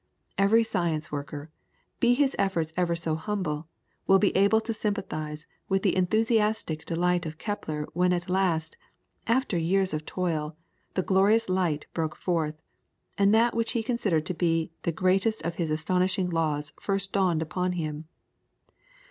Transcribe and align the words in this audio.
Every 0.35 0.63
science 0.63 1.11
worker, 1.11 1.51
be 1.99 2.15
his 2.15 2.35
efforts 2.39 2.73
ever 2.75 2.95
so 2.95 3.13
humble, 3.13 3.67
will 4.07 4.17
be 4.17 4.35
able 4.35 4.59
to 4.59 4.73
sympathise 4.73 5.45
with 5.69 5.83
the 5.83 5.95
enthusiastic 5.95 6.87
delight 6.87 7.27
of 7.27 7.37
Kepler 7.37 7.87
when 7.93 8.11
at 8.11 8.27
last, 8.27 8.77
after 9.27 9.59
years 9.59 9.93
of 9.93 10.07
toil, 10.07 10.57
the 10.95 11.03
glorious 11.03 11.49
light 11.49 11.85
broke 11.93 12.15
forth, 12.15 12.55
and 13.15 13.31
that 13.35 13.53
which 13.53 13.73
he 13.73 13.83
considered 13.83 14.25
to 14.25 14.33
be 14.33 14.71
the 14.81 14.91
greatest 14.91 15.43
of 15.43 15.57
his 15.57 15.69
astonishing 15.69 16.31
laws 16.31 16.73
first 16.79 17.11
dawned 17.13 17.43
upon 17.43 17.73
him. 17.73 18.05